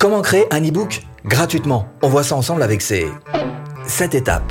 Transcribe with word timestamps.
Comment 0.00 0.22
créer 0.22 0.46
un 0.50 0.66
e-book 0.66 1.02
gratuitement? 1.26 1.86
On 2.00 2.08
voit 2.08 2.24
ça 2.24 2.34
ensemble 2.34 2.62
avec 2.62 2.80
ces 2.80 3.06
7 3.86 4.14
étapes. 4.14 4.50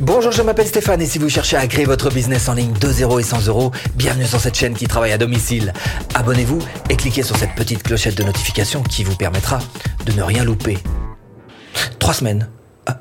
Bonjour, 0.00 0.32
je 0.32 0.40
m'appelle 0.40 0.66
Stéphane 0.66 1.02
et 1.02 1.06
si 1.06 1.18
vous 1.18 1.28
cherchez 1.28 1.58
à 1.58 1.66
créer 1.66 1.84
votre 1.84 2.08
business 2.08 2.48
en 2.48 2.54
ligne 2.54 2.72
de 2.72 2.88
0 2.88 3.18
et 3.18 3.22
100 3.22 3.48
euros, 3.48 3.70
bienvenue 3.96 4.24
sur 4.24 4.40
cette 4.40 4.54
chaîne 4.54 4.72
qui 4.72 4.86
travaille 4.86 5.12
à 5.12 5.18
domicile. 5.18 5.74
Abonnez-vous 6.14 6.60
et 6.88 6.96
cliquez 6.96 7.22
sur 7.22 7.36
cette 7.36 7.54
petite 7.54 7.82
clochette 7.82 8.14
de 8.14 8.22
notification 8.22 8.82
qui 8.82 9.04
vous 9.04 9.14
permettra 9.14 9.58
de 10.06 10.12
ne 10.12 10.22
rien 10.22 10.42
louper. 10.42 10.78
Trois 11.98 12.14
semaines. 12.14 12.48
Ah, 12.86 12.98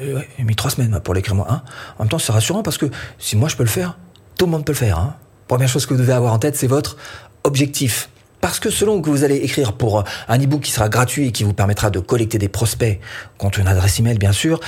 euh, 0.00 0.22
mis 0.38 0.56
trois 0.56 0.70
semaines 0.70 0.98
pour 1.00 1.12
l'écrire 1.12 1.34
moi. 1.34 1.46
Hein. 1.50 1.62
En 1.98 2.04
même 2.04 2.08
temps, 2.08 2.18
c'est 2.18 2.32
rassurant 2.32 2.62
parce 2.62 2.78
que 2.78 2.86
si 3.18 3.36
moi 3.36 3.50
je 3.50 3.56
peux 3.56 3.64
le 3.64 3.68
faire, 3.68 3.98
tout 4.38 4.46
le 4.46 4.52
monde 4.52 4.64
peut 4.64 4.72
le 4.72 4.78
faire. 4.78 4.98
Hein. 4.98 5.16
Première 5.46 5.68
chose 5.68 5.84
que 5.84 5.92
vous 5.92 6.00
devez 6.00 6.14
avoir 6.14 6.32
en 6.32 6.38
tête, 6.38 6.56
c'est 6.56 6.66
votre 6.66 6.96
objectif. 7.44 8.08
Parce 8.46 8.60
que 8.60 8.70
selon 8.70 9.02
que 9.02 9.10
vous 9.10 9.24
allez 9.24 9.38
écrire 9.38 9.72
pour 9.72 10.04
un 10.28 10.38
e-book 10.38 10.60
qui 10.60 10.70
sera 10.70 10.88
gratuit 10.88 11.26
et 11.26 11.32
qui 11.32 11.42
vous 11.42 11.52
permettra 11.52 11.90
de 11.90 11.98
collecter 11.98 12.38
des 12.38 12.46
prospects 12.46 13.00
contre 13.38 13.58
une 13.58 13.66
adresse 13.66 13.98
email 13.98 14.18
bien 14.18 14.30
sûr, 14.30 14.60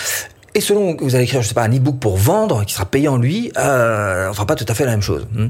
et 0.56 0.60
selon 0.60 0.96
que 0.96 1.04
vous 1.04 1.14
allez 1.14 1.22
écrire, 1.22 1.42
je 1.42 1.46
sais 1.46 1.54
pas, 1.54 1.62
un 1.62 1.72
e-book 1.72 2.00
pour 2.00 2.16
vendre, 2.16 2.64
qui 2.64 2.74
sera 2.74 2.86
payant 2.86 3.18
lui, 3.18 3.52
euh, 3.56 4.30
on 4.30 4.34
fera 4.34 4.46
pas 4.46 4.56
tout 4.56 4.64
à 4.66 4.74
fait 4.74 4.84
la 4.84 4.90
même 4.90 5.00
chose. 5.00 5.28
Hmm. 5.32 5.46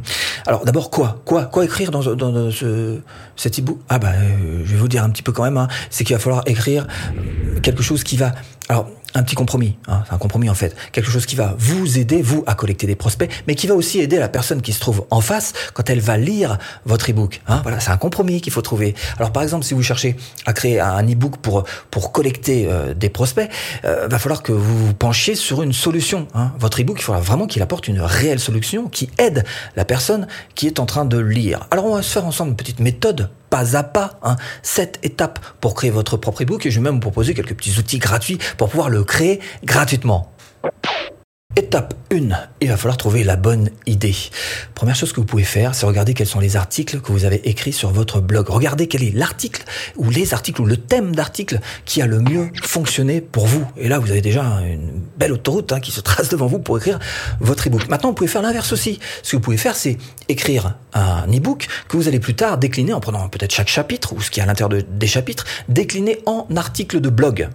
Alors 0.47 0.67
d'abord 0.67 0.91
quoi? 0.91 1.23
Quoi? 1.25 1.47
Quoi 1.47 1.65
écrire 1.65 1.91
dans, 1.91 2.03
dans, 2.03 2.51
ce, 2.51 2.99
cet 3.35 3.61
e-book? 3.61 3.79
Ah 3.89 3.99
bah, 3.99 4.09
euh, 4.09 4.61
je 4.63 4.73
vais 4.73 4.79
vous 4.79 4.89
dire 4.89 5.05
un 5.05 5.09
petit 5.09 5.23
peu 5.23 5.33
quand 5.33 5.45
même. 5.45 5.57
Hein, 5.57 5.69
c'est 5.89 6.05
qu'il 6.05 6.15
va 6.15 6.21
falloir 6.21 6.43
écrire 6.45 6.87
quelque 7.63 7.83
chose 7.83 8.05
qui 8.05 8.19
va. 8.19 8.35
Alors 8.69 8.91
un 9.15 9.23
petit 9.23 9.35
compromis, 9.35 9.77
hein, 9.87 10.03
c'est 10.07 10.15
un 10.15 10.19
compromis 10.19 10.51
en 10.51 10.55
fait, 10.55 10.77
quelque 10.93 11.11
chose 11.11 11.27
qui 11.27 11.35
va 11.35 11.55
vous 11.59 11.99
aider, 11.99 12.21
vous, 12.21 12.45
à 12.47 12.55
collecter 12.55 12.87
des 12.87 12.95
prospects, 12.95 13.31
mais 13.47 13.55
qui 13.55 13.67
va 13.67 13.75
aussi 13.75 14.01
aider 14.01 14.19
la 14.19 14.29
personne 14.29 14.61
qui 14.61 14.73
se 14.73 14.81
trouve 14.81 15.07
en 15.11 15.21
face 15.21 15.53
quand 15.73 15.89
elle 15.89 16.01
va 16.01 16.17
lire 16.17 16.59
votre 16.85 17.11
e-book. 17.11 17.41
Hein, 17.49 17.61
voilà, 17.63 17.81
c'est 17.81 17.91
un 17.91 17.97
compromis 17.97 18.41
qu'il 18.41 18.53
faut 18.53 18.61
trouver. 18.61 18.95
Alors 19.19 19.33
par 19.33 19.43
exemple, 19.43 19.65
si 19.65 19.75
vous 19.75 19.83
cherchez 19.83 20.17
à 20.47 20.53
créer 20.53 20.81
un 20.81 21.03
e-book 21.05 21.39
pour 21.39 21.65
pour 21.91 22.13
collecter 22.13 22.67
euh, 22.69 22.95
des 22.95 23.09
prospects, 23.09 23.51
euh, 23.85 24.09
va 24.09 24.19
falloir 24.19 24.43
que 24.43 24.53
vous 24.53 24.87
vous 24.87 24.95
penchiez 24.95 25.35
sur 25.35 25.63
une 25.63 25.73
solution. 25.73 26.29
Hein. 26.35 26.53
Votre 26.59 26.81
e-book, 26.83 26.99
il 27.01 27.03
faudra 27.03 27.21
vraiment 27.21 27.47
qu'il 27.47 27.63
apporte 27.63 27.89
une 27.89 28.01
réelle 28.01 28.41
solution 28.41 28.89
qui 28.89 29.09
aide 29.19 29.45
la 29.77 29.85
personne 29.85 30.27
qui 30.55 30.67
est 30.67 30.81
en 30.81 30.87
train 30.87 31.05
de 31.05 31.19
lire. 31.19 31.67
Alors 31.71 31.87
on 31.87 31.95
va 31.95 32.03
se 32.03 32.11
faire 32.11 32.27
ensemble 32.27 32.51
une 32.51 32.57
petite 32.57 32.81
méthode 32.81 33.31
pas 33.51 33.77
à 33.77 33.83
pas, 33.83 34.19
hein, 34.23 34.37
sept 34.63 34.99
étapes 35.03 35.39
pour 35.61 35.75
créer 35.75 35.91
votre 35.91 36.17
propre 36.17 36.43
ebook 36.43 36.67
et 36.67 36.71
je 36.71 36.79
vais 36.79 36.85
même 36.85 36.95
vous 36.95 37.01
proposer 37.01 37.35
quelques 37.35 37.55
petits 37.55 37.79
outils 37.79 37.99
gratuits 37.99 38.39
pour 38.57 38.69
pouvoir 38.69 38.91
le 38.91 39.05
créer 39.05 39.41
gratuitement. 39.65 40.33
Étape 41.59 41.95
1, 42.13 42.19
il 42.61 42.69
va 42.69 42.77
falloir 42.77 42.97
trouver 42.97 43.25
la 43.25 43.35
bonne 43.35 43.71
idée. 43.85 44.15
Première 44.77 44.95
chose 44.95 45.13
que 45.13 45.19
vous 45.19 45.27
pouvez 45.27 45.43
faire, 45.43 45.75
c'est 45.75 45.87
regarder 45.87 46.15
quels 46.15 46.29
sont 46.29 46.39
les 46.39 46.55
articles 46.55 47.01
que 47.01 47.11
vous 47.11 47.25
avez 47.25 47.49
écrits 47.49 47.73
sur 47.73 47.91
votre 47.91 48.21
blog. 48.21 48.49
Regardez 48.49 48.87
quel 48.87 49.03
est 49.03 49.11
l'article 49.11 49.65
ou 49.97 50.09
les 50.09 50.35
articles 50.35 50.63
ou 50.63 50.67
le 50.67 50.77
thème 50.77 51.17
d'article 51.17 51.59
qui 51.85 52.01
a 52.01 52.07
le 52.07 52.21
mieux 52.21 52.53
fonctionné 52.63 53.21
pour 53.21 53.49
vous. 53.49 53.67
Et 53.77 53.89
là, 53.89 53.99
vous 53.99 54.13
avez 54.13 54.21
déjà 54.21 54.45
une 54.45 55.03
belle 55.17 55.33
autoroute 55.33 55.73
hein, 55.73 55.81
qui 55.81 55.91
se 55.91 56.01
trace 56.01 56.29
devant 56.29 56.47
vous 56.47 56.61
pour 56.61 56.79
écrire 56.79 57.01
votre 57.41 57.67
ebook. 57.67 57.89
Maintenant, 57.89 58.11
vous 58.11 58.15
pouvez 58.15 58.31
faire 58.31 58.43
l'inverse 58.43 58.73
aussi. 58.73 59.01
Ce 59.25 59.33
que 59.33 59.37
vous 59.39 59.43
pouvez 59.43 59.57
faire, 59.57 59.75
c'est 59.75 59.99
écrire 60.29 60.77
un 60.95 61.29
ebook 61.33 61.67
que 61.89 61.97
vous 61.97 62.07
allez 62.07 62.21
plus 62.21 62.37
tard 62.37 62.59
décliner 62.59 62.93
en 62.93 63.01
prenant 63.01 63.29
peut-être 63.29 63.53
chaque 63.53 63.67
chapitre 63.67 64.13
ou 64.13 64.21
ce 64.21 64.31
qui 64.31 64.39
est 64.39 64.45
à 64.45 64.47
l'intérieur 64.47 64.81
des 64.89 65.07
chapitres, 65.09 65.45
décliner 65.69 66.21
en 66.25 66.47
articles 66.55 67.01
de 67.01 67.11
blog. 67.11 67.49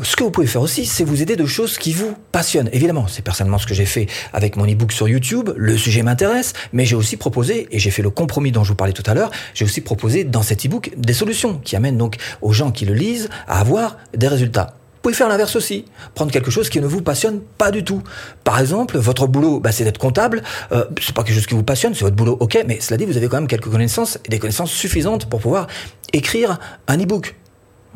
Ce 0.00 0.14
que 0.14 0.22
vous 0.22 0.30
pouvez 0.30 0.46
faire 0.46 0.62
aussi, 0.62 0.86
c'est 0.86 1.02
vous 1.02 1.22
aider 1.22 1.34
de 1.34 1.44
choses 1.44 1.76
qui 1.76 1.92
vous 1.92 2.14
passionnent. 2.30 2.70
Évidemment, 2.72 3.06
c'est 3.08 3.22
personnellement 3.22 3.58
ce 3.58 3.66
que 3.66 3.74
j'ai 3.74 3.84
fait 3.84 4.06
avec 4.32 4.54
mon 4.54 4.64
e-book 4.64 4.92
sur 4.92 5.08
YouTube. 5.08 5.50
Le 5.56 5.76
sujet 5.76 6.04
m'intéresse, 6.04 6.52
mais 6.72 6.84
j'ai 6.84 6.94
aussi 6.94 7.16
proposé, 7.16 7.66
et 7.72 7.80
j'ai 7.80 7.90
fait 7.90 8.02
le 8.02 8.10
compromis 8.10 8.52
dont 8.52 8.62
je 8.62 8.68
vous 8.68 8.76
parlais 8.76 8.92
tout 8.92 9.02
à 9.06 9.14
l'heure, 9.14 9.32
j'ai 9.54 9.64
aussi 9.64 9.80
proposé 9.80 10.22
dans 10.22 10.42
cet 10.42 10.64
e-book 10.64 10.92
des 10.96 11.12
solutions 11.12 11.58
qui 11.58 11.74
amènent 11.74 11.98
donc 11.98 12.16
aux 12.42 12.52
gens 12.52 12.70
qui 12.70 12.84
le 12.84 12.94
lisent 12.94 13.28
à 13.48 13.58
avoir 13.58 13.96
des 14.16 14.28
résultats. 14.28 14.76
Vous 14.94 15.02
pouvez 15.02 15.14
faire 15.14 15.28
l'inverse 15.28 15.56
aussi, 15.56 15.84
prendre 16.14 16.30
quelque 16.30 16.52
chose 16.52 16.68
qui 16.68 16.80
ne 16.80 16.86
vous 16.86 17.02
passionne 17.02 17.40
pas 17.40 17.72
du 17.72 17.82
tout. 17.82 18.04
Par 18.44 18.60
exemple, 18.60 18.98
votre 18.98 19.26
boulot, 19.26 19.58
bah, 19.58 19.72
c'est 19.72 19.82
d'être 19.82 19.98
comptable. 19.98 20.42
Euh, 20.70 20.84
c'est 21.02 21.14
pas 21.14 21.24
quelque 21.24 21.36
chose 21.36 21.46
qui 21.46 21.54
vous 21.54 21.64
passionne, 21.64 21.94
c'est 21.94 22.04
votre 22.04 22.16
boulot, 22.16 22.36
ok. 22.38 22.62
Mais 22.68 22.78
cela 22.80 22.98
dit, 22.98 23.04
vous 23.04 23.16
avez 23.16 23.26
quand 23.26 23.38
même 23.38 23.48
quelques 23.48 23.70
connaissances 23.70 24.18
et 24.24 24.28
des 24.28 24.38
connaissances 24.38 24.70
suffisantes 24.70 25.26
pour 25.26 25.40
pouvoir 25.40 25.66
écrire 26.12 26.60
un 26.86 26.98
e-book. 26.98 27.34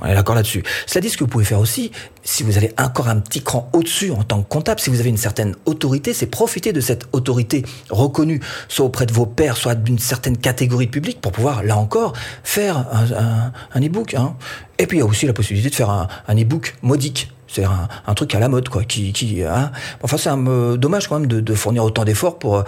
On 0.03 0.09
est 0.09 0.15
d'accord 0.15 0.35
là-dessus. 0.35 0.65
Cela 0.87 1.01
dit, 1.01 1.11
ce 1.11 1.17
que 1.17 1.25
vous 1.25 1.31
pouvez 1.31 1.45
faire 1.45 1.61
aussi, 1.61 1.93
si 2.25 2.43
vous 2.43 2.59
allez 2.59 2.73
encore 2.77 3.09
un 3.09 3.21
petit 3.21 3.41
cran 3.41 3.71
au-dessus 3.73 4.11
en 4.11 4.25
tant 4.25 4.43
que 4.43 4.49
comptable, 4.49 4.81
si 4.81 4.91
vous 4.91 4.99
avez 4.99 5.09
une 5.09 5.17
certaine 5.17 5.55
autorité, 5.65 6.13
c'est 6.13 6.27
profiter 6.27 6.73
de 6.73 6.81
cette 6.81 7.07
autorité 7.13 7.65
reconnue, 7.89 8.41
soit 8.69 8.85
auprès 8.85 9.07
de 9.07 9.13
vos 9.13 9.27
pairs, 9.27 9.57
soit 9.57 9.77
d'une 9.77 10.01
certaine 10.01 10.37
catégorie 10.37 10.87
de 10.87 10.91
public, 10.91 11.21
pour 11.21 11.31
pouvoir, 11.31 11.63
là 11.63 11.77
encore, 11.77 12.15
faire 12.43 12.79
un, 12.93 13.53
un, 13.75 13.81
e-book. 13.81 14.15
Hein. 14.15 14.35
Et 14.79 14.87
puis, 14.89 14.99
il 14.99 15.01
y 15.01 15.05
a 15.05 15.07
aussi 15.07 15.27
la 15.27 15.33
possibilité 15.33 15.71
de 15.71 15.75
faire 15.75 15.91
un, 15.91 16.09
un 16.27 16.37
e-book 16.37 16.75
modique. 16.83 17.31
C'est 17.47 17.65
un, 17.65 17.89
un, 18.07 18.15
truc 18.15 18.35
à 18.35 18.41
la 18.41 18.49
mode, 18.49 18.69
quoi. 18.69 18.83
Qui, 18.83 19.13
qui, 19.13 19.45
hein. 19.45 19.71
Enfin, 20.03 20.17
c'est 20.17 20.31
euh, 20.31 20.77
dommage 20.77 21.07
quand 21.07 21.21
même 21.21 21.29
de, 21.29 21.39
de 21.41 21.55
fournir 21.55 21.85
autant 21.85 22.05
d'efforts 22.05 22.39
pour 22.39 22.57
euh, 22.57 22.63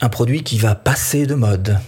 un 0.00 0.08
produit 0.08 0.44
qui 0.44 0.56
va 0.58 0.74
passer 0.74 1.26
de 1.26 1.34
mode 1.34 1.78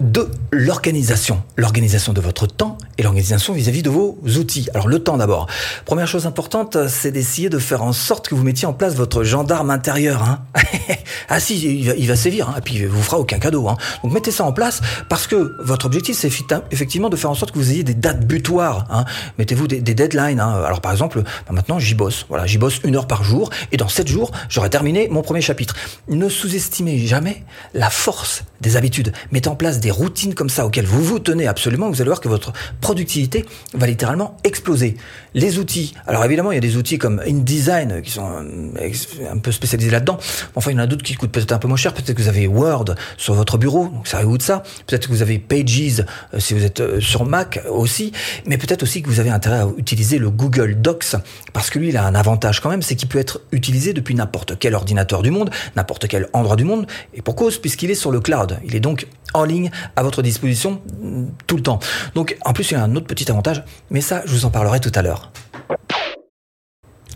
de 0.00 0.28
l'organisation. 0.50 1.42
L'organisation 1.56 2.12
de 2.12 2.20
votre 2.20 2.46
temps 2.46 2.78
et 2.98 3.02
l'organisation 3.02 3.52
vis-à-vis 3.52 3.82
de 3.82 3.90
vos 3.90 4.18
outils. 4.38 4.68
Alors 4.74 4.88
le 4.88 4.98
temps 4.98 5.16
d'abord. 5.16 5.46
Première 5.84 6.08
chose 6.08 6.26
importante, 6.26 6.76
c'est 6.88 7.12
d'essayer 7.12 7.48
de 7.48 7.58
faire 7.58 7.82
en 7.82 7.92
sorte 7.92 8.28
que 8.28 8.34
vous 8.34 8.42
mettiez 8.42 8.66
en 8.66 8.72
place 8.72 8.94
votre 8.94 9.22
gendarme 9.22 9.70
intérieur. 9.70 10.22
Hein. 10.22 10.44
ah 11.28 11.38
si, 11.38 11.80
il 11.80 12.06
va, 12.06 12.16
sévir, 12.16 12.48
hein, 12.48 12.54
et 12.58 12.60
puis 12.60 12.74
il 12.74 12.88
vous 12.88 13.02
fera 13.02 13.18
aucun 13.18 13.38
cadeau. 13.38 13.68
Hein. 13.68 13.76
Donc 14.02 14.12
mettez 14.12 14.30
ça 14.30 14.44
en 14.44 14.52
place 14.52 14.80
parce 15.08 15.26
que 15.26 15.54
votre 15.60 15.86
objectif, 15.86 16.16
c'est 16.16 16.30
effectivement 16.72 17.08
de 17.08 17.16
faire 17.16 17.30
en 17.30 17.34
sorte 17.34 17.52
que 17.52 17.58
vous 17.58 17.70
ayez 17.70 17.84
des 17.84 17.94
dates 17.94 18.26
butoirs. 18.26 18.86
Hein. 18.90 19.04
Mettez-vous 19.38 19.68
des, 19.68 19.80
deadlines. 19.80 20.40
Alors 20.40 20.80
par 20.80 20.92
exemple, 20.92 21.22
bah, 21.22 21.52
maintenant 21.52 21.78
j'y 21.78 21.94
bosse. 21.94 22.26
Voilà, 22.28 22.46
j'y 22.46 22.58
bosse 22.58 22.80
une 22.84 22.96
heure 22.96 23.06
par 23.06 23.22
jour, 23.22 23.50
et 23.70 23.76
dans 23.76 23.88
sept 23.88 24.08
jours, 24.08 24.32
j'aurai 24.48 24.70
terminé 24.70 25.08
mon 25.08 25.22
premier 25.22 25.40
chapitre. 25.40 25.76
Ne 26.08 26.28
sous-estimez 26.28 26.98
jamais 26.98 27.44
la 27.74 27.90
force 27.90 28.42
des 28.60 28.76
habitudes. 28.76 29.12
Mettez 29.30 29.48
en 29.48 29.56
place 29.56 29.78
des 29.84 29.90
routines 29.90 30.34
comme 30.34 30.48
ça 30.48 30.64
auxquelles 30.64 30.86
vous 30.86 31.04
vous 31.04 31.18
tenez 31.18 31.46
absolument, 31.46 31.90
vous 31.90 32.00
allez 32.00 32.08
voir 32.08 32.20
que 32.20 32.28
votre 32.28 32.54
productivité 32.80 33.44
va 33.74 33.86
littéralement 33.86 34.38
exploser. 34.42 34.96
Les 35.34 35.58
outils, 35.58 35.94
alors 36.06 36.24
évidemment 36.24 36.52
il 36.52 36.54
y 36.54 36.58
a 36.58 36.62
des 36.62 36.78
outils 36.78 36.96
comme 36.96 37.20
InDesign 37.26 38.00
qui 38.00 38.10
sont 38.10 38.26
euh, 38.26 38.92
un 39.30 39.38
peu 39.38 39.52
spécialisés 39.52 39.90
là-dedans, 39.90 40.18
enfin 40.54 40.70
il 40.70 40.74
y 40.74 40.76
en 40.78 40.82
a 40.82 40.86
d'autres 40.86 41.02
qui 41.02 41.14
coûtent 41.14 41.32
peut-être 41.32 41.52
un 41.52 41.58
peu 41.58 41.68
moins 41.68 41.76
cher, 41.76 41.92
peut-être 41.92 42.14
que 42.14 42.22
vous 42.22 42.28
avez 42.28 42.46
Word 42.46 42.94
sur 43.18 43.34
votre 43.34 43.58
bureau, 43.58 43.88
donc 43.88 44.06
ça 44.08 44.24
de 44.24 44.42
ça, 44.42 44.62
peut-être 44.86 45.06
que 45.06 45.12
vous 45.12 45.20
avez 45.20 45.38
Pages 45.38 46.02
euh, 46.32 46.38
si 46.38 46.54
vous 46.54 46.64
êtes 46.64 46.80
euh, 46.80 46.98
sur 46.98 47.26
Mac 47.26 47.60
aussi, 47.68 48.12
mais 48.46 48.56
peut-être 48.56 48.82
aussi 48.82 49.02
que 49.02 49.08
vous 49.10 49.20
avez 49.20 49.30
intérêt 49.30 49.58
à 49.58 49.68
utiliser 49.76 50.16
le 50.18 50.30
Google 50.30 50.76
Docs, 50.80 51.16
parce 51.52 51.68
que 51.68 51.78
lui 51.78 51.90
il 51.90 51.96
a 51.98 52.06
un 52.06 52.14
avantage 52.14 52.60
quand 52.60 52.70
même, 52.70 52.80
c'est 52.80 52.94
qu'il 52.94 53.08
peut 53.08 53.18
être 53.18 53.42
utilisé 53.52 53.92
depuis 53.92 54.14
n'importe 54.14 54.58
quel 54.58 54.74
ordinateur 54.74 55.22
du 55.22 55.30
monde, 55.30 55.50
n'importe 55.76 56.08
quel 56.08 56.28
endroit 56.32 56.56
du 56.56 56.64
monde, 56.64 56.86
et 57.12 57.20
pour 57.20 57.36
cause 57.36 57.58
puisqu'il 57.58 57.90
est 57.90 57.94
sur 57.94 58.10
le 58.10 58.20
cloud. 58.20 58.58
Il 58.64 58.74
est 58.74 58.80
donc 58.80 59.06
en 59.34 59.44
ligne 59.44 59.70
à 59.96 60.02
votre 60.02 60.22
disposition 60.22 60.82
mm, 61.00 61.26
tout 61.46 61.56
le 61.56 61.62
temps. 61.62 61.78
Donc 62.14 62.36
en 62.44 62.52
plus 62.52 62.70
il 62.70 62.74
y 62.74 62.76
a 62.76 62.82
un 62.82 62.94
autre 62.96 63.06
petit 63.06 63.30
avantage, 63.30 63.64
mais 63.90 64.00
ça 64.00 64.22
je 64.26 64.32
vous 64.32 64.44
en 64.44 64.50
parlerai 64.50 64.80
tout 64.80 64.92
à 64.94 65.02
l'heure. 65.02 65.30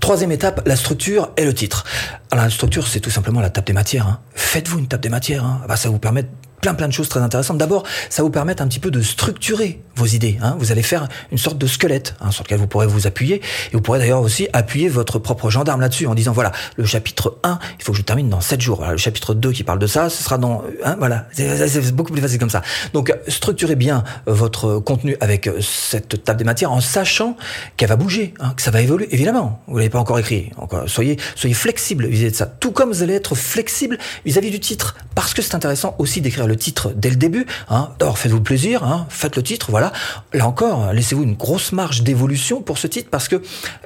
Troisième 0.01 0.33
étape, 0.33 0.63
la 0.67 0.77
structure 0.77 1.33
et 1.37 1.45
le 1.45 1.53
titre. 1.53 1.85
Alors 2.31 2.45
la 2.45 2.51
structure, 2.51 2.87
c'est 2.87 3.01
tout 3.01 3.11
simplement 3.11 3.41
la 3.41 3.51
table 3.51 3.67
des 3.67 3.73
matières. 3.73 4.07
Hein. 4.07 4.21
Faites-vous 4.35 4.79
une 4.79 4.87
table 4.87 5.03
des 5.03 5.09
matières. 5.09 5.45
Hein. 5.45 5.61
Bah, 5.69 5.77
ça 5.77 5.91
vous 5.91 5.99
permet 5.99 6.25
plein 6.61 6.75
plein 6.75 6.89
de 6.89 6.93
choses 6.93 7.09
très 7.09 7.21
intéressantes. 7.21 7.59
D'abord, 7.59 7.85
ça 8.11 8.23
vous 8.23 8.31
permet 8.31 8.61
un 8.61 8.69
petit 8.69 8.81
peu 8.81 8.91
de 8.91 9.01
structurer 9.01 9.81
vos 9.97 10.07
idées. 10.07 10.39
Hein. 10.43 10.57
Vous 10.59 10.73
allez 10.73 10.83
faire 10.83 11.09
une 11.33 11.39
sorte 11.39 11.59
de 11.59 11.67
squelette 11.67 12.15
hein, 12.21 12.31
sur 12.31 12.45
lequel 12.45 12.59
vous 12.59 12.67
pourrez 12.67 12.87
vous 12.87 13.07
appuyer. 13.07 13.37
Et 13.37 13.75
vous 13.75 13.81
pourrez 13.81 13.99
d'ailleurs 13.99 14.21
aussi 14.21 14.49
appuyer 14.53 14.89
votre 14.89 15.19
propre 15.19 15.51
gendarme 15.51 15.81
là-dessus 15.81 16.07
en 16.07 16.15
disant, 16.15 16.33
voilà, 16.33 16.53
le 16.77 16.85
chapitre 16.85 17.39
1, 17.43 17.59
il 17.79 17.85
faut 17.85 17.93
que 17.93 17.99
je 17.99 18.03
termine 18.03 18.29
dans 18.29 18.41
7 18.41 18.61
jours. 18.61 18.85
le 18.89 18.97
chapitre 18.97 19.35
2 19.35 19.53
qui 19.53 19.65
parle 19.65 19.79
de 19.79 19.87
ça, 19.87 20.09
ce 20.09 20.23
sera 20.23 20.39
dans... 20.39 20.63
Hein, 20.85 20.97
voilà, 20.99 21.27
c'est 21.33 21.95
beaucoup 21.95 22.13
plus 22.13 22.23
facile 22.23 22.39
comme 22.39 22.51
ça. 22.51 22.63
Donc, 22.93 23.15
structurez 23.29 23.77
bien 23.77 24.05
votre 24.27 24.79
contenu 24.79 25.17
avec 25.21 25.51
cette 25.61 26.25
table 26.25 26.39
des 26.39 26.45
matières 26.45 26.73
en 26.73 26.81
sachant 26.81 27.37
qu'elle 27.77 27.89
va 27.89 27.97
bouger, 27.97 28.35
hein, 28.41 28.53
que 28.57 28.63
ça 28.63 28.71
va 28.71 28.81
évoluer. 28.81 29.09
Évidemment, 29.11 29.63
vous 29.67 29.79
l'avez 29.79 29.91
pas 29.91 29.99
encore 29.99 30.19
écrit. 30.19 30.51
Soyez, 30.87 31.19
soyez 31.35 31.55
flexible 31.55 32.07
vis-à-vis 32.07 32.33
de 32.33 32.37
ça. 32.37 32.47
Tout 32.47 32.73
comme 32.73 32.91
vous 32.91 33.03
allez 33.03 33.15
être 33.15 33.35
flexible 33.35 33.99
vis-à-vis 34.25 34.49
-vis 34.49 34.53
du 34.53 34.61
titre. 34.61 34.97
Parce 35.15 35.35
que 35.35 35.43
c'est 35.43 35.55
intéressant 35.55 35.95
aussi 35.99 36.21
d'écrire 36.21 36.47
le 36.49 36.57
titre 36.57 36.93
dès 36.97 37.11
le 37.11 37.17
début. 37.17 37.47
Hein. 37.69 37.91
Faites-vous 38.15 38.41
plaisir, 38.41 38.83
hein. 38.83 39.07
faites 39.11 39.37
le 39.37 39.43
titre, 39.43 39.71
voilà. 39.71 39.93
Là 40.33 40.47
encore, 40.47 40.93
laissez-vous 40.93 41.23
une 41.23 41.35
grosse 41.35 41.73
marge 41.73 42.03
d'évolution 42.03 42.63
pour 42.63 42.79
ce 42.79 42.87
titre 42.87 43.09
parce 43.11 43.29
que 43.29 43.41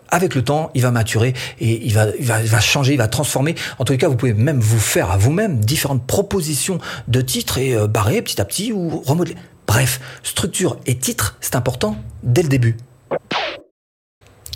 avec 0.09 0.35
le 0.35 0.44
temps, 0.44 0.70
il 0.75 0.82
va 0.82 0.91
maturer 0.91 1.35
et 1.59 1.85
il 1.85 1.94
va, 1.94 2.06
va, 2.20 2.43
va 2.43 2.61
changer, 2.61 2.93
il 2.93 2.99
va 2.99 3.09
transformer. 3.09 3.55
En 3.79 3.85
tous 3.85 3.93
les 3.93 3.99
cas, 3.99 4.09
vous 4.09 4.17
pouvez 4.17 4.35
même 4.35 4.61
vous 4.61 4.79
faire 4.79 5.11
à 5.11 5.17
vous-même 5.17 5.64
différentes 5.64 6.06
propositions 6.06 6.79
de 7.09 7.20
titres 7.20 7.59
et 7.59 7.75
euh, 7.75 7.87
barrer 7.87 8.20
petit 8.23 8.41
à 8.41 8.44
petit 8.44 8.73
ou 8.73 9.00
remodeler. 9.00 9.37
Bref, 9.67 10.00
structure 10.23 10.76
et 10.87 10.97
titre, 10.99 11.37
c'est 11.41 11.56
important 11.56 11.97
dès 12.23 12.43
le 12.43 12.49
début. 12.49 12.76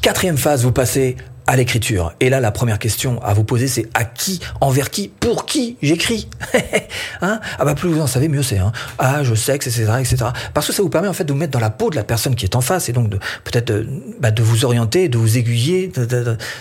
Quatrième 0.02 0.36
phase, 0.36 0.62
vous 0.62 0.72
passez 0.72 1.16
à 1.46 1.56
l'écriture. 1.56 2.12
Et 2.20 2.28
là, 2.28 2.40
la 2.40 2.50
première 2.50 2.78
question 2.78 3.22
à 3.22 3.34
vous 3.34 3.44
poser, 3.44 3.68
c'est 3.68 3.88
à 3.94 4.04
qui, 4.04 4.40
envers 4.60 4.90
qui, 4.90 5.08
pour 5.08 5.46
qui 5.46 5.76
j'écris 5.82 6.28
hein 7.22 7.40
Ah 7.58 7.64
bah 7.64 7.74
plus 7.74 7.88
vous 7.88 8.00
en 8.00 8.06
savez, 8.06 8.28
mieux 8.28 8.42
c'est. 8.42 8.58
Hein 8.58 8.72
Âge, 9.00 9.34
sexe, 9.34 9.66
etc., 9.66 9.92
etc. 10.00 10.16
Parce 10.54 10.66
que 10.66 10.72
ça 10.72 10.82
vous 10.82 10.88
permet 10.88 11.08
en 11.08 11.12
fait 11.12 11.24
de 11.24 11.32
vous 11.32 11.38
mettre 11.38 11.52
dans 11.52 11.60
la 11.60 11.70
peau 11.70 11.90
de 11.90 11.96
la 11.96 12.04
personne 12.04 12.34
qui 12.34 12.44
est 12.44 12.56
en 12.56 12.60
face 12.60 12.88
et 12.88 12.92
donc 12.92 13.08
de 13.08 13.18
peut-être 13.44 13.68
de, 13.68 13.86
bah, 14.20 14.30
de 14.30 14.42
vous 14.42 14.64
orienter, 14.64 15.08
de 15.08 15.18
vous 15.18 15.38
aiguiller 15.38 15.92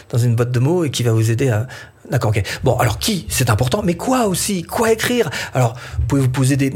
dans 0.09 0.17
une 0.17 0.35
boîte 0.35 0.51
de 0.51 0.59
mots 0.59 0.83
et 0.83 0.91
qui 0.91 1.03
va 1.03 1.11
vous 1.11 1.31
aider 1.31 1.49
à, 1.49 1.67
D'accord, 2.10 2.30
ok. 2.30 2.44
Bon, 2.63 2.78
alors 2.78 3.00
qui, 3.00 3.25
c'est 3.30 3.50
important, 3.50 3.81
mais 3.84 3.96
quoi 3.96 4.28
aussi 4.28 4.63
Quoi 4.63 4.92
écrire? 4.92 5.30
Alors, 5.54 5.75
vous 6.00 6.06
pouvez 6.06 6.22
vous 6.22 6.30
poser 6.30 6.56
des, 6.56 6.72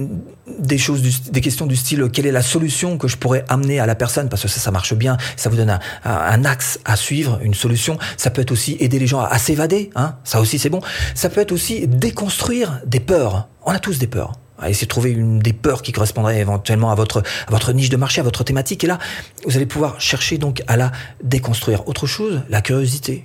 des 0.57 0.77
choses, 0.77 1.01
des 1.31 1.41
questions 1.41 1.65
du 1.65 1.75
style 1.75 2.09
quelle 2.11 2.25
est 2.25 2.31
la 2.31 2.41
solution 2.41 2.97
que 2.97 3.07
je 3.07 3.17
pourrais 3.17 3.45
amener 3.47 3.79
à 3.79 3.85
la 3.85 3.95
personne? 3.95 4.29
Parce 4.29 4.41
que 4.41 4.47
ça, 4.47 4.59
ça 4.59 4.71
marche 4.71 4.93
bien, 4.93 5.17
ça 5.35 5.49
vous 5.49 5.57
donne 5.57 5.69
un, 5.69 5.79
un, 6.03 6.45
axe 6.45 6.79
à 6.85 6.95
suivre, 6.95 7.39
une 7.41 7.53
solution. 7.53 7.97
Ça 8.17 8.31
peut 8.31 8.41
être 8.41 8.51
aussi 8.51 8.77
aider 8.79 8.99
les 8.99 9.07
gens 9.07 9.21
à, 9.21 9.37
s'évader, 9.37 9.91
hein 9.95 10.15
ça 10.23 10.39
aussi 10.39 10.59
c'est 10.59 10.69
bon. 10.69 10.81
Ça 11.13 11.29
peut 11.29 11.41
être 11.41 11.51
aussi 11.51 11.87
déconstruire 11.87 12.81
des 12.85 12.99
peurs. 12.99 13.47
On 13.65 13.71
a 13.71 13.79
tous 13.79 13.99
des 13.99 14.07
peurs. 14.07 14.33
Essayer 14.67 14.87
de 14.87 14.89
trouver 14.89 15.11
une 15.11 15.39
des 15.39 15.53
peurs 15.53 15.81
qui 15.81 15.93
correspondrait 15.93 16.39
éventuellement 16.39 16.91
à 16.91 16.95
votre, 16.95 17.23
à 17.47 17.51
votre 17.51 17.71
niche 17.71 17.89
de 17.89 17.95
marché, 17.95 18.19
à 18.19 18.25
votre 18.25 18.43
thématique. 18.43 18.83
Et 18.83 18.87
là, 18.87 18.99
vous 19.45 19.55
allez 19.55 19.65
pouvoir 19.65 20.01
chercher 20.01 20.37
donc 20.37 20.63
à 20.67 20.75
la 20.75 20.91
déconstruire. 21.23 21.87
Autre 21.87 22.07
chose, 22.07 22.41
la 22.49 22.61
curiosité. 22.61 23.23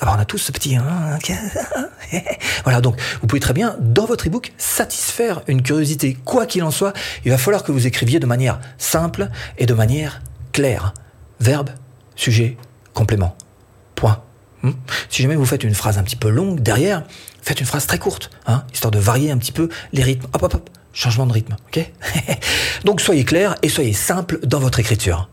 Alors 0.00 0.14
on 0.16 0.18
a 0.18 0.24
tous 0.24 0.38
ce 0.38 0.50
petit... 0.50 0.76
Hein, 0.76 1.18
voilà, 2.64 2.80
donc 2.80 2.96
vous 3.20 3.26
pouvez 3.26 3.40
très 3.40 3.52
bien, 3.52 3.76
dans 3.80 4.06
votre 4.06 4.26
ebook, 4.26 4.52
satisfaire 4.56 5.42
une 5.46 5.62
curiosité. 5.62 6.16
Quoi 6.24 6.46
qu'il 6.46 6.62
en 6.62 6.70
soit, 6.70 6.94
il 7.24 7.30
va 7.30 7.36
falloir 7.38 7.62
que 7.62 7.70
vous 7.70 7.86
écriviez 7.86 8.18
de 8.18 8.26
manière 8.26 8.60
simple 8.78 9.28
et 9.58 9.66
de 9.66 9.74
manière 9.74 10.22
claire. 10.52 10.94
Verbe, 11.38 11.70
sujet, 12.16 12.56
complément. 12.94 13.36
Point. 13.94 14.22
Hmm? 14.62 14.72
Si 15.10 15.22
jamais 15.22 15.36
vous 15.36 15.44
faites 15.44 15.64
une 15.64 15.74
phrase 15.74 15.98
un 15.98 16.02
petit 16.02 16.16
peu 16.16 16.30
longue 16.30 16.60
derrière, 16.60 17.04
faites 17.42 17.60
une 17.60 17.66
phrase 17.66 17.86
très 17.86 17.98
courte, 17.98 18.30
hein, 18.46 18.64
histoire 18.72 18.90
de 18.90 18.98
varier 18.98 19.30
un 19.30 19.38
petit 19.38 19.52
peu 19.52 19.68
les 19.92 20.02
rythmes. 20.02 20.26
Hop, 20.32 20.42
hop, 20.42 20.54
hop, 20.54 20.70
changement 20.94 21.26
de 21.26 21.32
rythme, 21.32 21.56
ok 21.68 21.92
Donc 22.84 23.02
soyez 23.02 23.24
clair 23.24 23.54
et 23.62 23.68
soyez 23.68 23.92
simple 23.92 24.40
dans 24.44 24.60
votre 24.60 24.80
écriture. 24.80 25.28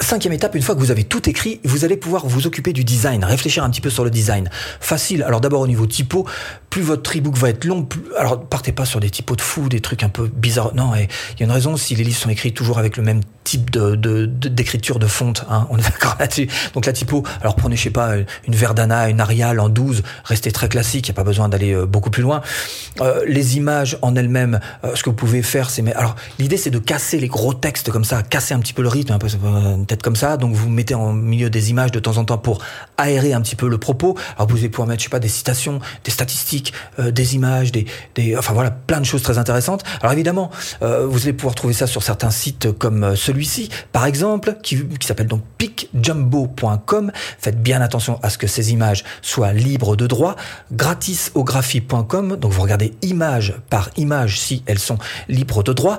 Cinquième 0.00 0.32
étape, 0.32 0.54
une 0.54 0.62
fois 0.62 0.74
que 0.74 0.80
vous 0.80 0.90
avez 0.90 1.04
tout 1.04 1.28
écrit, 1.28 1.60
vous 1.62 1.84
allez 1.84 1.96
pouvoir 1.96 2.26
vous 2.26 2.46
occuper 2.46 2.72
du 2.72 2.84
design, 2.84 3.22
réfléchir 3.22 3.64
un 3.64 3.70
petit 3.70 3.82
peu 3.82 3.90
sur 3.90 4.02
le 4.02 4.10
design. 4.10 4.48
Facile. 4.80 5.22
Alors 5.22 5.42
d'abord 5.42 5.60
au 5.60 5.66
niveau 5.66 5.86
typo, 5.86 6.26
plus 6.70 6.82
votre 6.82 7.16
e-book 7.16 7.36
va 7.36 7.50
être 7.50 7.64
long, 7.64 7.82
plus... 7.82 8.02
alors 8.16 8.40
partez 8.40 8.70
pas 8.70 8.84
sur 8.84 9.00
des 9.00 9.10
typos 9.10 9.34
de 9.34 9.42
fou, 9.42 9.68
des 9.68 9.80
trucs 9.80 10.04
un 10.04 10.08
peu 10.08 10.28
bizarres. 10.28 10.72
Non, 10.74 10.92
il 10.94 11.08
y 11.40 11.42
a 11.42 11.44
une 11.44 11.50
raison 11.50 11.76
si 11.76 11.96
les 11.96 12.04
livres 12.04 12.16
sont 12.16 12.30
écrits 12.30 12.52
toujours 12.52 12.78
avec 12.78 12.96
le 12.96 13.02
même 13.02 13.20
type 13.42 13.70
de 13.70 13.96
d'écriture 14.26 15.00
de, 15.00 15.06
fonte. 15.08 15.44
Hein, 15.50 15.66
on 15.70 15.78
est 15.78 15.82
d'accord 15.90 16.16
là-dessus. 16.20 16.48
Donc 16.74 16.86
la 16.86 16.92
typo, 16.92 17.24
alors 17.40 17.56
prenez 17.56 17.76
je 17.76 17.82
sais 17.82 17.90
pas 17.90 18.14
une 18.46 18.54
Verdana, 18.54 19.08
une 19.08 19.20
Arial 19.20 19.58
en 19.58 19.68
12, 19.68 20.02
restez 20.24 20.52
très 20.52 20.68
classique, 20.68 21.08
il 21.08 21.10
y 21.10 21.12
a 21.12 21.14
pas 21.14 21.24
besoin 21.24 21.48
d'aller 21.48 21.74
euh, 21.74 21.86
beaucoup 21.86 22.10
plus 22.10 22.22
loin. 22.22 22.40
Euh, 23.00 23.24
les 23.26 23.56
images 23.56 23.98
en 24.02 24.14
elles-mêmes, 24.14 24.60
euh, 24.84 24.94
ce 24.94 25.02
que 25.02 25.10
vous 25.10 25.16
pouvez 25.16 25.42
faire, 25.42 25.70
c'est 25.70 25.80
alors 25.94 26.14
l'idée 26.38 26.56
c'est 26.56 26.70
de 26.70 26.78
casser 26.78 27.18
les 27.18 27.28
gros 27.28 27.52
textes 27.52 27.90
comme 27.90 28.04
ça, 28.04 28.22
casser 28.22 28.54
un 28.54 28.60
petit 28.60 28.74
peu 28.74 28.82
le 28.82 28.88
rythme, 28.88 29.12
un 29.12 29.18
peu 29.18 29.28
une 29.28 29.86
tête 29.86 30.02
comme 30.02 30.16
ça. 30.16 30.36
Donc 30.36 30.54
vous 30.54 30.68
mettez 30.68 30.94
en 30.94 31.12
milieu 31.12 31.50
des 31.50 31.70
images 31.70 31.90
de 31.90 31.98
temps 31.98 32.18
en 32.18 32.24
temps 32.24 32.38
pour 32.38 32.60
aérer 32.96 33.32
un 33.32 33.40
petit 33.40 33.56
peu 33.56 33.68
le 33.68 33.78
propos. 33.78 34.16
Alors 34.36 34.48
vous 34.48 34.58
allez 34.58 34.68
pouvoir 34.68 34.86
mettre 34.86 35.00
je 35.00 35.04
sais 35.04 35.10
pas 35.10 35.18
des 35.18 35.28
citations, 35.28 35.80
des 36.04 36.10
statistiques 36.10 36.59
euh, 36.98 37.10
des 37.10 37.34
images, 37.34 37.72
des, 37.72 37.86
enfin 38.36 38.52
voilà, 38.52 38.70
plein 38.70 39.00
de 39.00 39.04
choses 39.04 39.22
très 39.22 39.38
intéressantes. 39.38 39.82
Alors 40.00 40.12
évidemment, 40.12 40.50
euh, 40.82 41.06
vous 41.06 41.22
allez 41.22 41.32
pouvoir 41.32 41.54
trouver 41.54 41.74
ça 41.74 41.86
sur 41.86 42.02
certains 42.02 42.30
sites 42.30 42.72
comme 42.72 43.04
euh, 43.04 43.16
celui-ci, 43.16 43.70
par 43.92 44.06
exemple, 44.06 44.56
qui, 44.62 44.86
qui 44.86 45.06
s'appelle 45.06 45.26
donc 45.26 45.42
picjumbo.com. 45.58 47.12
Faites 47.38 47.62
bien 47.62 47.80
attention 47.80 48.18
à 48.22 48.30
ce 48.30 48.38
que 48.38 48.46
ces 48.46 48.72
images 48.72 49.04
soient 49.22 49.52
libres 49.52 49.96
de 49.96 50.06
droit. 50.06 50.36
Gratisographie.com, 50.72 52.36
donc 52.36 52.52
vous 52.52 52.62
regardez 52.62 52.94
image 53.02 53.54
par 53.68 53.90
image 53.96 54.40
si 54.40 54.62
elles 54.66 54.78
sont 54.78 54.98
libres 55.28 55.62
de 55.62 55.72
droit. 55.72 55.98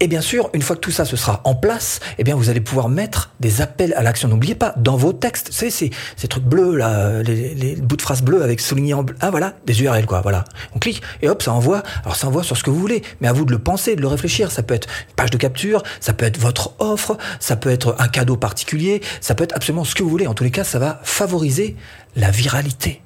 Et 0.00 0.06
bien 0.06 0.20
sûr, 0.20 0.48
une 0.54 0.62
fois 0.62 0.76
que 0.76 0.80
tout 0.80 0.92
ça 0.92 1.04
se 1.04 1.16
sera 1.16 1.40
en 1.44 1.54
place, 1.54 1.98
eh 2.18 2.24
bien 2.24 2.36
vous 2.36 2.50
allez 2.50 2.60
pouvoir 2.60 2.88
mettre 2.88 3.32
des 3.40 3.60
appels 3.60 3.92
à 3.94 4.02
l'action. 4.02 4.28
N'oubliez 4.28 4.54
pas, 4.54 4.72
dans 4.76 4.96
vos 4.96 5.12
textes, 5.12 5.48
c'est 5.50 5.70
ces, 5.70 5.90
ces 6.16 6.28
trucs 6.28 6.44
bleus 6.44 6.76
là, 6.76 7.22
les, 7.22 7.76
bouts 7.76 7.96
de 7.96 8.02
phrases 8.02 8.22
bleues 8.22 8.42
avec 8.42 8.60
souligné 8.60 8.94
en 8.94 9.02
bleu. 9.02 9.16
Ah 9.20 9.30
voilà, 9.30 9.54
des 9.66 9.82
URL 9.82 10.06
quoi, 10.06 10.20
voilà. 10.20 10.44
On 10.74 10.78
clique 10.78 11.02
et 11.20 11.28
hop, 11.28 11.42
ça 11.42 11.52
envoie. 11.52 11.82
Alors 12.04 12.14
ça 12.14 12.28
envoie 12.28 12.44
sur 12.44 12.56
ce 12.56 12.62
que 12.62 12.70
vous 12.70 12.78
voulez, 12.78 13.02
mais 13.20 13.28
à 13.28 13.32
vous 13.32 13.44
de 13.44 13.50
le 13.50 13.58
penser, 13.58 13.96
de 13.96 14.00
le 14.00 14.08
réfléchir. 14.08 14.52
Ça 14.52 14.62
peut 14.62 14.74
être 14.74 14.88
une 15.08 15.14
page 15.14 15.30
de 15.30 15.36
capture, 15.36 15.82
ça 16.00 16.12
peut 16.12 16.26
être 16.26 16.38
votre 16.38 16.74
offre, 16.78 17.16
ça 17.40 17.56
peut 17.56 17.70
être 17.70 17.96
un 17.98 18.08
cadeau 18.08 18.36
particulier, 18.36 19.00
ça 19.20 19.34
peut 19.34 19.44
être 19.44 19.56
absolument 19.56 19.84
ce 19.84 19.94
que 19.94 20.04
vous 20.04 20.10
voulez. 20.10 20.28
En 20.28 20.34
tous 20.34 20.44
les 20.44 20.52
cas, 20.52 20.64
ça 20.64 20.78
va 20.78 21.00
favoriser 21.02 21.74
la 22.14 22.30
viralité. 22.30 23.02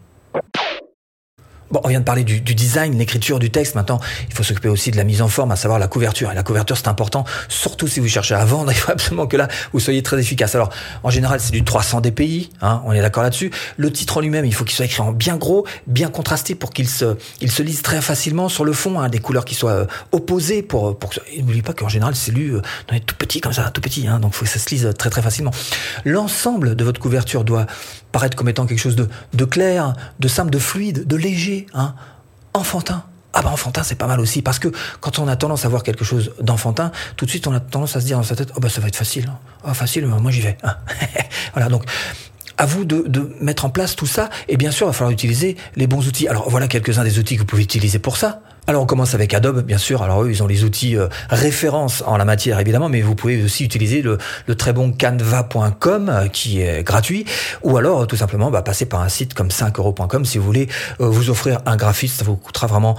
Bon, 1.72 1.80
on 1.84 1.88
vient 1.88 2.00
de 2.00 2.04
parler 2.04 2.22
du, 2.22 2.42
du 2.42 2.54
design, 2.54 2.98
l'écriture 2.98 3.38
du 3.38 3.50
texte. 3.50 3.76
Maintenant, 3.76 3.98
il 4.28 4.34
faut 4.34 4.42
s'occuper 4.42 4.68
aussi 4.68 4.90
de 4.90 4.98
la 4.98 5.04
mise 5.04 5.22
en 5.22 5.28
forme, 5.28 5.52
à 5.52 5.56
savoir 5.56 5.78
la 5.78 5.88
couverture. 5.88 6.30
Et 6.30 6.34
la 6.34 6.42
couverture, 6.42 6.76
c'est 6.76 6.88
important, 6.88 7.24
surtout 7.48 7.88
si 7.88 7.98
vous 7.98 8.08
cherchez 8.08 8.34
à 8.34 8.44
vendre. 8.44 8.70
Il 8.72 8.74
faut 8.74 8.92
absolument 8.92 9.26
que 9.26 9.38
là, 9.38 9.48
vous 9.72 9.80
soyez 9.80 10.02
très 10.02 10.20
efficace. 10.20 10.54
Alors, 10.54 10.68
en 11.02 11.08
général, 11.08 11.40
c'est 11.40 11.52
du 11.52 11.64
300 11.64 12.02
dpi. 12.02 12.50
Hein, 12.60 12.82
on 12.84 12.92
est 12.92 13.00
d'accord 13.00 13.22
là-dessus. 13.22 13.50
Le 13.78 13.90
titre 13.90 14.18
en 14.18 14.20
lui-même, 14.20 14.44
il 14.44 14.52
faut 14.52 14.64
qu'il 14.64 14.76
soit 14.76 14.84
écrit 14.84 15.00
en 15.00 15.12
bien 15.12 15.36
gros, 15.36 15.66
bien 15.86 16.10
contrasté 16.10 16.54
pour 16.54 16.72
qu'il 16.72 16.88
se, 16.88 17.16
il 17.40 17.50
se 17.50 17.62
lise 17.62 17.80
très 17.80 18.02
facilement 18.02 18.50
sur 18.50 18.66
le 18.66 18.74
fond. 18.74 19.00
Hein, 19.00 19.08
des 19.08 19.20
couleurs 19.20 19.46
qui 19.46 19.54
soient 19.54 19.70
euh, 19.70 19.86
opposées 20.12 20.62
pour, 20.62 20.98
pour. 20.98 21.10
N'oubliez 21.38 21.62
pas 21.62 21.72
qu'en 21.72 21.88
général, 21.88 22.14
c'est 22.14 22.32
lu 22.32 22.54
euh, 22.54 22.60
dans 22.88 22.94
les 22.94 23.00
tout 23.00 23.14
petits 23.16 23.40
comme 23.40 23.54
ça, 23.54 23.70
tout 23.70 23.80
petit. 23.80 24.06
Hein, 24.06 24.20
donc, 24.20 24.34
faut 24.34 24.44
que 24.44 24.50
ça 24.50 24.58
se 24.58 24.68
lise 24.68 24.92
très 24.98 25.08
très 25.08 25.22
facilement. 25.22 25.52
L'ensemble 26.04 26.76
de 26.76 26.84
votre 26.84 27.00
couverture 27.00 27.44
doit 27.44 27.66
paraître 28.12 28.36
comme 28.36 28.48
étant 28.48 28.66
quelque 28.66 28.78
chose 28.78 28.96
de, 28.96 29.44
clair, 29.44 29.94
de 30.20 30.28
simple, 30.28 30.50
de 30.50 30.58
fluide, 30.58 31.06
de 31.06 31.16
léger, 31.16 31.66
hein, 31.74 31.94
enfantin. 32.54 33.04
Ah 33.34 33.40
bah 33.40 33.48
enfantin 33.50 33.82
c'est 33.82 33.94
pas 33.94 34.06
mal 34.06 34.20
aussi 34.20 34.42
parce 34.42 34.58
que 34.58 34.68
quand 35.00 35.18
on 35.18 35.26
a 35.26 35.36
tendance 35.36 35.64
à 35.64 35.68
voir 35.70 35.82
quelque 35.82 36.04
chose 36.04 36.34
d'enfantin, 36.42 36.92
tout 37.16 37.24
de 37.24 37.30
suite 37.30 37.46
on 37.46 37.54
a 37.54 37.60
tendance 37.60 37.96
à 37.96 38.00
se 38.02 38.04
dire 38.04 38.18
dans 38.18 38.22
sa 38.22 38.36
tête 38.36 38.52
oh 38.54 38.60
bah 38.60 38.68
ça 38.68 38.82
va 38.82 38.88
être 38.88 38.96
facile, 38.96 39.32
oh 39.66 39.72
facile, 39.72 40.06
moi 40.06 40.30
j'y 40.30 40.42
vais. 40.42 40.58
Hein. 40.62 40.76
voilà 41.54 41.70
donc 41.70 41.84
à 42.58 42.66
vous 42.66 42.84
de, 42.84 43.04
de, 43.08 43.34
mettre 43.40 43.64
en 43.64 43.70
place 43.70 43.96
tout 43.96 44.06
ça 44.06 44.28
et 44.48 44.58
bien 44.58 44.70
sûr 44.70 44.86
il 44.86 44.90
va 44.90 44.92
falloir 44.92 45.12
utiliser 45.12 45.56
les 45.76 45.86
bons 45.86 46.06
outils. 46.06 46.28
Alors 46.28 46.50
voilà 46.50 46.68
quelques-uns 46.68 47.04
des 47.04 47.18
outils 47.18 47.36
que 47.36 47.40
vous 47.40 47.46
pouvez 47.46 47.62
utiliser 47.62 47.98
pour 47.98 48.18
ça. 48.18 48.42
Alors 48.68 48.84
on 48.84 48.86
commence 48.86 49.12
avec 49.14 49.34
Adobe, 49.34 49.62
bien 49.62 49.76
sûr. 49.76 50.04
Alors 50.04 50.22
eux, 50.22 50.30
ils 50.30 50.40
ont 50.40 50.46
les 50.46 50.62
outils 50.62 50.96
euh, 50.96 51.08
références 51.30 52.04
en 52.06 52.16
la 52.16 52.24
matière, 52.24 52.60
évidemment, 52.60 52.88
mais 52.88 53.00
vous 53.00 53.16
pouvez 53.16 53.42
aussi 53.42 53.64
utiliser 53.64 54.02
le, 54.02 54.18
le 54.46 54.54
très 54.54 54.72
bon 54.72 54.92
canva.com 54.92 56.08
euh, 56.08 56.28
qui 56.28 56.60
est 56.60 56.84
gratuit, 56.84 57.24
ou 57.64 57.76
alors 57.76 58.06
tout 58.06 58.14
simplement 58.14 58.52
bah, 58.52 58.62
passer 58.62 58.86
par 58.86 59.00
un 59.00 59.08
site 59.08 59.34
comme 59.34 59.48
5euros.com 59.48 60.24
si 60.24 60.38
vous 60.38 60.44
voulez 60.44 60.68
euh, 61.00 61.08
vous 61.08 61.28
offrir 61.28 61.58
un 61.66 61.76
graphiste. 61.76 62.18
Ça 62.20 62.24
vous 62.24 62.36
coûtera 62.36 62.68
vraiment 62.68 62.96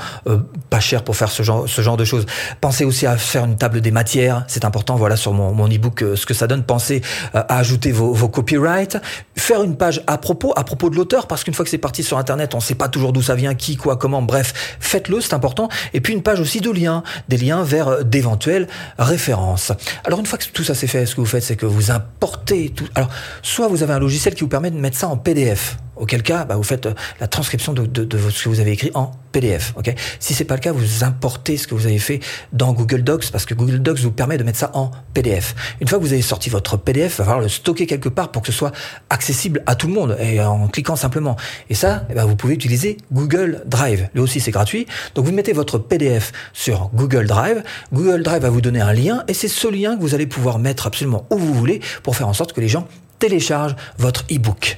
pas 0.70 0.82
cher 0.82 1.02
pour 1.04 1.16
faire 1.16 1.32
ce 1.32 1.44
genre, 1.44 1.70
ce 1.70 1.82
genre 1.82 1.96
de 1.96 2.04
choses. 2.04 2.26
Pensez 2.60 2.84
aussi 2.84 3.06
à 3.06 3.16
faire 3.16 3.46
une 3.46 3.56
table 3.56 3.80
des 3.80 3.92
matières, 3.92 4.44
c'est 4.48 4.66
important. 4.66 4.96
Voilà 4.98 5.16
sur 5.16 5.32
mon, 5.32 5.54
mon 5.54 5.70
e-book 5.70 6.04
ce 6.16 6.26
que 6.26 6.34
ça 6.34 6.46
donne. 6.48 6.64
Pensez 6.64 7.02
à 7.34 7.58
ajouter 7.58 7.94
vos, 7.94 8.12
vos 8.12 8.28
copyrights, 8.28 8.98
faire 9.38 9.64
une 9.64 9.78
page 9.78 10.04
à 10.08 10.18
propos, 10.18 10.52
à 10.58 10.66
propos 10.66 10.90
de 10.90 10.98
l'auteur, 10.98 11.28
parce 11.28 11.46
qu'une 11.46 11.54
fois 11.54 11.64
que 11.64 11.72
c'est 11.72 11.78
parti 11.78 12.04
sur 12.04 12.18
Internet, 12.18 12.54
on 12.54 12.58
ne 12.58 12.64
sait 12.64 12.76
pas 12.76 12.90
toujours 12.90 13.14
d'où 13.14 13.22
ça 13.22 13.36
vient, 13.36 13.56
qui, 13.56 13.78
quoi, 13.78 13.96
comment. 13.96 14.22
Bref, 14.22 14.78
faites-le, 14.80 15.22
c'est 15.22 15.34
important 15.34 15.53
et 15.94 16.02
puis 16.02 16.14
une 16.14 16.22
page 16.22 16.40
aussi 16.40 16.62
de 16.62 16.72
liens, 16.72 17.04
des 17.30 17.38
liens 17.38 17.64
vers 17.64 17.88
euh, 17.88 18.04
d'éventuelles 18.04 18.68
références. 18.98 19.72
Alors 20.06 20.20
une 20.20 20.26
fois 20.26 20.38
que 20.38 20.46
tout 20.46 20.64
ça 20.64 20.76
c'est 20.76 20.88
fait, 20.88 21.06
ce 21.06 21.16
que 21.16 21.22
vous 21.22 21.28
faites, 21.28 21.44
c'est 21.44 21.56
que 21.56 21.66
vous 21.66 21.92
importez 21.92 22.70
tout. 22.70 22.88
Alors 22.96 23.10
soit 23.42 23.68
vous 23.68 23.84
avez 23.84 23.94
un 23.94 24.00
logiciel 24.00 24.34
qui 24.34 24.42
vous 24.42 24.48
permet 24.48 24.72
de 24.72 24.78
mettre 24.78 24.98
ça 24.98 25.08
en 25.08 25.18
PDF. 25.18 25.78
Auquel 25.96 26.24
cas, 26.24 26.46
bah, 26.46 26.56
vous 26.56 26.64
faites 26.64 26.88
euh, 26.88 26.94
la 27.20 27.28
transcription 27.28 27.74
de, 27.74 28.08
ce 28.30 28.44
que 28.44 28.50
vous 28.50 28.60
avez 28.60 28.72
écrit 28.72 28.92
en 28.94 29.12
PDF. 29.32 29.74
Ok? 29.78 29.94
Si 30.20 30.34
c'est 30.34 30.46
pas 30.46 30.56
le 30.56 30.60
cas, 30.60 30.72
vous 30.72 31.04
importez 31.04 31.58
ce 31.58 31.68
que 31.68 31.76
vous 31.76 31.86
avez 31.86 32.00
fait 32.00 32.20
dans 32.52 32.74
Google 32.74 33.04
Docs 33.04 33.32
parce 33.32 33.46
que 33.46 33.54
Google 33.54 33.80
Docs 33.80 34.00
vous 34.00 34.12
permet 34.12 34.38
de 34.38 34.44
mettre 34.44 34.60
ça 34.60 34.72
en 34.74 34.92
PDF. 35.14 35.56
Une 35.82 35.88
fois 35.88 36.00
que 36.00 36.04
vous 36.04 36.14
avez 36.14 36.22
sorti 36.22 36.50
votre 36.50 36.78
PDF, 36.78 37.16
il 37.16 37.18
va 37.18 37.24
falloir 37.26 37.42
le 37.42 37.50
stocker 37.50 37.86
quelque 37.86 38.10
part 38.10 38.32
pour 38.32 38.42
que 38.42 38.48
ce 38.48 38.58
soit 38.58 38.72
accessible 39.10 39.62
à 39.66 39.76
tout 39.76 39.88
le 39.88 39.94
monde 39.94 40.18
et 40.20 40.42
en 40.42 40.68
cliquant 40.68 40.96
simplement. 40.96 41.36
Et 41.70 41.76
ça, 41.76 42.06
eh 42.10 42.14
ben, 42.14 42.26
vous 42.26 42.36
pouvez 42.36 42.54
utiliser 42.54 42.98
Google 43.12 43.64
Drive. 43.66 44.10
Lui 44.14 44.22
aussi, 44.22 44.40
c'est 44.40 44.52
gratuit. 44.52 44.88
Donc 45.16 45.26
vous 45.26 45.32
mettez 45.32 45.54
votre 45.54 45.78
PDF 45.78 46.32
sur 46.54 46.90
Google 46.94 47.28
Drive. 47.28 47.64
Google 47.92 48.24
Drive 48.24 48.42
va 48.42 48.50
vous 48.50 48.62
donner 48.62 48.82
un 48.82 48.94
lien 48.94 49.24
et 49.28 49.34
c'est 49.34 49.48
ce 49.48 49.68
lien 49.68 49.96
que 49.96 50.02
vous 50.02 50.16
allez 50.16 50.28
pouvoir 50.28 50.60
mettre 50.60 50.88
absolument 50.88 51.26
où 51.30 51.38
vous 51.38 51.54
voulez 51.54 51.82
pour 52.02 52.16
faire 52.16 52.28
en 52.28 52.34
sorte 52.34 52.54
que 52.54 52.62
les 52.62 52.68
gens 52.68 52.88
téléchargent 53.20 53.76
votre 53.98 54.26
e-book. 54.32 54.78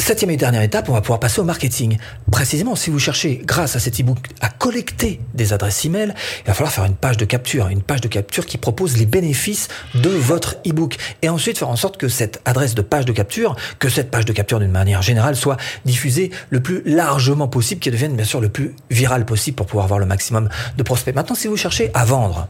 Septième 0.00 0.30
et 0.30 0.38
dernière 0.38 0.62
étape, 0.62 0.88
on 0.88 0.94
va 0.94 1.02
pouvoir 1.02 1.20
passer 1.20 1.42
au 1.42 1.44
marketing. 1.44 1.98
Précisément, 2.32 2.74
si 2.74 2.88
vous 2.88 2.98
cherchez, 2.98 3.42
grâce 3.44 3.76
à 3.76 3.80
cet 3.80 4.00
e-book, 4.00 4.28
à 4.40 4.48
collecter 4.48 5.20
des 5.34 5.52
adresses 5.52 5.84
email, 5.84 6.14
il 6.40 6.46
va 6.46 6.54
falloir 6.54 6.72
faire 6.72 6.86
une 6.86 6.94
page 6.94 7.18
de 7.18 7.26
capture, 7.26 7.68
une 7.68 7.82
page 7.82 8.00
de 8.00 8.08
capture 8.08 8.46
qui 8.46 8.56
propose 8.56 8.96
les 8.96 9.04
bénéfices 9.04 9.68
de 9.94 10.08
votre 10.08 10.56
e-book. 10.66 10.96
Et 11.20 11.28
ensuite 11.28 11.58
faire 11.58 11.68
en 11.68 11.76
sorte 11.76 11.98
que 11.98 12.08
cette 12.08 12.40
adresse 12.46 12.74
de 12.74 12.80
page 12.80 13.04
de 13.04 13.12
capture, 13.12 13.56
que 13.78 13.90
cette 13.90 14.10
page 14.10 14.24
de 14.24 14.32
capture 14.32 14.58
d'une 14.58 14.70
manière 14.70 15.02
générale 15.02 15.36
soit 15.36 15.58
diffusée 15.84 16.30
le 16.48 16.60
plus 16.60 16.82
largement 16.86 17.46
possible, 17.46 17.82
qu'elle 17.82 17.92
devienne 17.92 18.16
bien 18.16 18.24
sûr 18.24 18.40
le 18.40 18.48
plus 18.48 18.74
viral 18.90 19.26
possible 19.26 19.54
pour 19.54 19.66
pouvoir 19.66 19.84
avoir 19.84 20.00
le 20.00 20.06
maximum 20.06 20.48
de 20.78 20.82
prospects. 20.82 21.14
Maintenant, 21.14 21.36
si 21.36 21.46
vous 21.46 21.58
cherchez 21.58 21.90
à 21.92 22.06
vendre, 22.06 22.48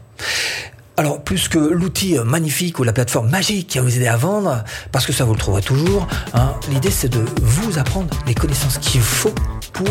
Alors, 0.97 1.23
plus 1.23 1.47
que 1.47 1.57
l'outil 1.57 2.17
magnifique 2.25 2.77
ou 2.79 2.83
la 2.83 2.93
plateforme 2.93 3.29
magique 3.29 3.67
qui 3.69 3.77
va 3.79 3.83
vous 3.83 3.95
aider 3.95 4.07
à 4.07 4.17
vendre, 4.17 4.63
parce 4.91 5.05
que 5.05 5.13
ça 5.13 5.23
vous 5.23 5.33
le 5.33 5.39
trouverez 5.39 5.61
toujours, 5.61 6.07
hein, 6.33 6.53
l'idée 6.69 6.91
c'est 6.91 7.09
de 7.09 7.25
vous 7.41 7.79
apprendre 7.79 8.07
les 8.27 8.35
connaissances 8.35 8.77
qu'il 8.77 9.01
faut 9.01 9.33
pour 9.73 9.87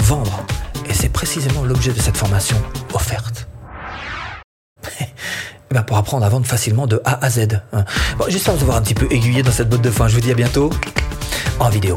vendre. 0.00 0.44
Et 0.88 0.94
c'est 0.94 1.08
précisément 1.10 1.64
l'objet 1.64 1.92
de 1.92 2.00
cette 2.00 2.16
formation 2.16 2.56
offerte. 2.94 3.48
Eh 5.70 5.74
ben, 5.74 5.82
pour 5.82 5.96
apprendre 5.96 6.24
à 6.24 6.28
vendre 6.28 6.46
facilement 6.46 6.86
de 6.86 7.00
A 7.04 7.24
à 7.24 7.30
Z. 7.30 7.60
hein. 7.72 7.84
Bon, 8.16 8.26
J'espère 8.28 8.54
vous 8.54 8.62
avoir 8.62 8.76
un 8.76 8.82
petit 8.82 8.94
peu 8.94 9.08
aiguillé 9.10 9.42
dans 9.42 9.50
cette 9.50 9.68
botte 9.68 9.80
de 9.82 9.90
foin. 9.90 10.06
Je 10.06 10.14
vous 10.14 10.20
dis 10.20 10.30
à 10.30 10.34
bientôt 10.34 10.70
en 11.58 11.68
vidéo. 11.68 11.96